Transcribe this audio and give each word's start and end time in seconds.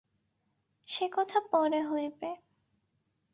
সে 0.87 1.05
কথা 1.11 1.39
পরে 1.51 1.79
হইবে। 1.83 2.29